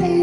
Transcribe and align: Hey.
Hey. 0.00 0.21